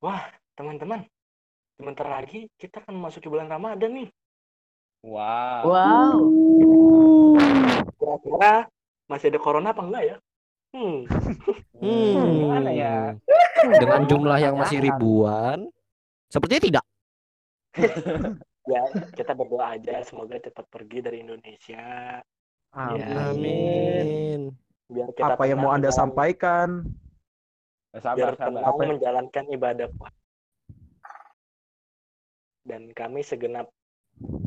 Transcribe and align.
Wah, 0.00 0.24
teman-teman, 0.56 1.04
sebentar 1.76 2.08
lagi 2.08 2.48
kita 2.56 2.80
akan 2.80 2.96
memasuki 2.96 3.28
bulan 3.28 3.52
Ramadan 3.52 4.00
nih. 4.00 4.08
Wow. 5.04 5.60
Wow. 5.68 6.16
Kira-kira 8.00 8.64
masih 9.12 9.28
ada 9.28 9.40
corona 9.44 9.76
apa 9.76 9.84
enggak 9.84 10.04
ya? 10.08 10.16
Hmm. 10.72 11.00
Hmm. 11.80 12.44
Gimana 12.44 12.76
ya? 12.76 13.16
Dengan 13.80 14.04
jumlah 14.04 14.36
yang 14.36 14.52
masih 14.60 14.84
ribuan, 14.84 15.72
sepertinya 16.28 16.62
tidak. 16.64 16.84
Ya, 18.68 18.86
kita 19.16 19.34
berdoa 19.34 19.74
aja 19.74 19.98
semoga 20.06 20.38
cepat 20.38 20.62
pergi 20.70 21.02
dari 21.02 21.26
Indonesia. 21.26 22.20
Amin. 22.70 23.00
Ya. 23.02 23.08
Amin. 23.32 24.40
Biar 24.86 25.10
kita 25.10 25.34
Apa 25.34 25.48
yang 25.48 25.58
mau 25.58 25.74
Anda 25.74 25.90
sampaikan? 25.90 26.86
Sabar, 27.90 28.14
biar 28.14 28.34
sabar. 28.38 28.62
tenang 28.62 28.76
menjalankan 28.94 29.44
ibadah 29.50 29.88
puasa. 29.90 30.22
Dan 32.62 32.94
kami 32.94 33.26
segenap 33.26 33.66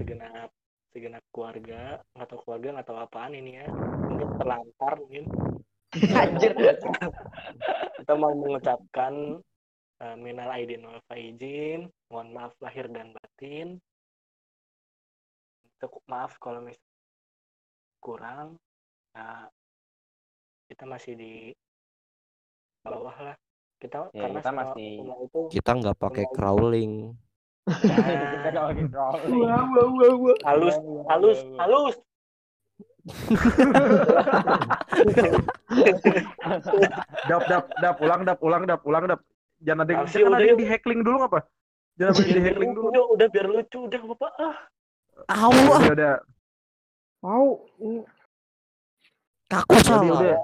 segenap 0.00 0.48
segenap 0.96 1.20
keluarga, 1.28 2.00
nggak 2.16 2.28
tahu 2.32 2.40
keluarga 2.48 2.68
nggak 2.80 2.88
tahu 2.88 2.98
apaan 3.04 3.36
ini 3.36 3.60
ya. 3.60 3.66
Mungkin 4.08 4.28
terlantar 4.40 4.92
mungkin. 4.96 5.24
Anjir. 6.16 6.52
Kita 8.00 8.12
mau 8.16 8.32
mengucapkan 8.32 9.36
uh, 10.00 10.16
minal 10.16 10.48
aidin 10.56 10.88
wal 10.88 11.00
faizin, 11.04 11.92
mohon 12.08 12.32
maaf 12.32 12.56
lahir 12.64 12.88
dan 12.88 13.12
batin. 13.12 13.76
Cukup 15.76 16.00
maaf 16.08 16.40
kalau 16.40 16.64
misalnya 16.64 16.88
kurang. 18.00 18.56
Nah, 19.12 19.44
kita 20.72 20.88
masih 20.88 21.12
di 21.20 21.32
bawah 22.86 23.16
lah. 23.20 23.36
Kita 23.76 24.08
Ya, 24.10 24.20
karena 24.24 24.38
kita 24.40 24.50
masih- 24.52 24.98
itu 25.20 25.40
Kita 25.52 25.70
nggak 25.74 25.96
pakai 25.96 26.24
crawling. 26.32 26.92
Kita 27.66 28.48
nah, 28.48 28.62
lagi 28.70 28.84
crawling. 28.86 29.40
halus 30.40 30.76
halus 31.10 31.38
halus 31.58 31.96
Dap, 37.26 37.42
dap, 37.46 37.64
dap, 37.76 37.96
ulang, 38.00 38.22
dap, 38.22 38.38
ulang, 38.40 38.62
dap, 38.64 38.80
ulang, 38.82 39.04
dap. 39.06 39.20
Jangan 39.58 39.82
ada, 39.82 39.92
Masih 40.04 40.20
jangan 40.20 40.30
ada 40.30 40.36
udah 40.36 40.46
yang 40.46 40.58
di 40.58 40.66
hackling 40.66 41.00
dulu 41.00 41.18
apa? 41.22 41.40
Jangan 41.96 42.12
ada 42.12 42.22
yang 42.22 42.28
di 42.30 42.42
hackling 42.44 42.72
dulu. 42.72 42.86
udah, 42.92 43.04
udah 43.10 43.26
biar 43.26 43.46
lucu 43.48 43.78
udah 43.82 44.00
bapak 44.06 44.32
ah 44.36 44.56
Aw, 45.32 45.48
Udah, 45.48 45.92
udah. 45.96 46.14
Mau. 47.24 47.46
kaku 49.48 49.74
salah. 49.80 50.04
udah. 50.12 50.36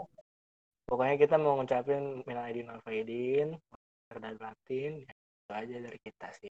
Pokoknya 0.89 1.17
kita 1.21 1.35
mau 1.39 1.59
ngucapin 1.59 2.25
minal 2.27 2.47
aidin 2.49 2.71
wal 2.71 2.83
faizin 2.83 3.57
dan 4.13 4.37
batin 4.37 4.93
ya, 5.03 5.13
itu 5.13 5.53
aja 5.53 5.77
dari 5.89 5.99
kita 6.03 6.29
sih 6.37 6.53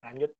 lanjut 0.00 0.32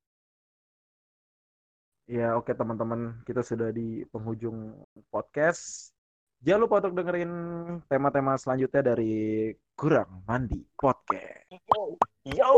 Ya 2.05 2.37
oke 2.37 2.53
teman-teman, 2.53 3.17
kita 3.25 3.41
sudah 3.41 3.73
di 3.73 4.05
penghujung 4.13 4.77
podcast. 5.09 5.89
Jangan 6.37 6.61
lupa 6.69 6.77
untuk 6.85 7.01
dengerin 7.01 7.33
tema-tema 7.89 8.37
selanjutnya 8.37 8.93
dari 8.93 9.49
Kurang 9.73 10.21
Mandi 10.29 10.61
Podcast. 10.77 11.49
yo 11.49 11.97
yo 12.29 12.49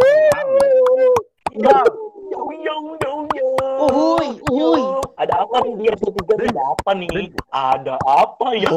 2023 5.63 6.47
ini 6.47 6.59
apa 6.61 6.91
nih? 6.93 7.09
Ada 7.49 7.95
apa 8.03 8.47
ya? 8.53 8.71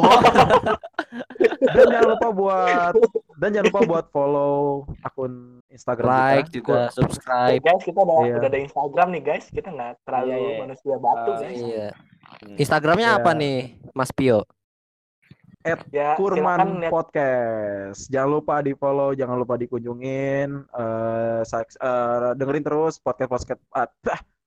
dan 1.75 1.85
jangan 1.91 2.09
lupa 2.15 2.29
buat 2.33 2.93
dan 3.37 3.49
jangan 3.53 3.67
lupa 3.69 3.81
buat 3.85 4.05
follow 4.13 4.85
akun 5.03 5.61
Instagram 5.69 6.09
like 6.09 6.47
kita. 6.49 6.57
juga 6.61 6.79
subscribe. 6.93 7.61
Guys, 7.61 7.83
kita 7.83 8.01
iya. 8.01 8.07
udah, 8.07 8.19
yeah. 8.27 8.49
ada 8.49 8.59
Instagram 8.59 9.07
nih 9.13 9.23
guys. 9.23 9.45
Kita 9.49 9.69
nggak 9.71 9.93
terlalu 10.05 10.31
yeah. 10.35 10.59
manusia 10.61 10.95
batu 10.97 11.31
uh, 11.31 11.37
guys. 11.39 11.59
Iya. 11.59 11.87
Hmm. 12.41 12.57
Instagramnya 12.57 13.09
yeah. 13.15 13.19
apa 13.19 13.31
nih, 13.37 13.57
Mas 13.93 14.11
Pio? 14.11 14.45
at 15.61 15.85
ya, 15.93 16.17
Kurman 16.17 16.89
Podcast. 16.89 18.09
Jangan 18.09 18.29
lupa 18.41 18.65
di 18.65 18.73
follow, 18.73 19.13
jangan 19.13 19.37
lupa 19.37 19.61
dikunjungin, 19.61 20.65
uh, 20.73 21.45
uh, 21.45 22.33
dengerin 22.33 22.65
terus 22.65 22.97
podcast 22.97 23.29
podcast. 23.29 23.61
Uh, 23.69 23.85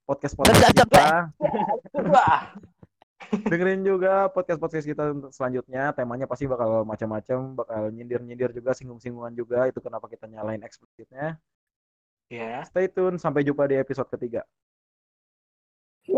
podcast 0.05 0.37
podcast 0.37 0.77
kita. 0.77 1.33
Dengerin 3.51 3.83
juga 3.83 4.29
podcast 4.31 4.61
podcast 4.61 4.87
kita 4.87 5.17
selanjutnya. 5.33 5.91
Temanya 5.97 6.29
pasti 6.29 6.45
bakal 6.45 6.85
macam-macam, 6.85 7.57
bakal 7.57 7.83
nyindir-nyindir 7.91 8.53
juga, 8.53 8.77
singgung-singgungan 8.77 9.33
juga. 9.35 9.67
Itu 9.67 9.81
kenapa 9.81 10.07
kita 10.07 10.29
nyalain 10.29 10.63
eksplisitnya. 10.63 11.41
ya 12.29 12.63
Stay 12.69 12.87
tune, 12.93 13.17
sampai 13.17 13.43
jumpa 13.43 13.65
di 13.67 13.81
episode 13.81 14.07
ketiga. 14.13 14.45